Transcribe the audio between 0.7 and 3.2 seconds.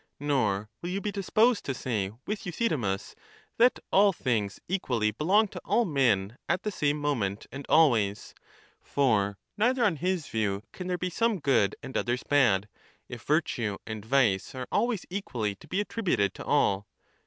will you be disposed to say with Euthydemus,